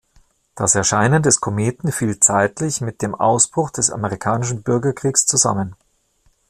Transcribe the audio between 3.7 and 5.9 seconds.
Amerikanischen Bürgerkriegs zusammen.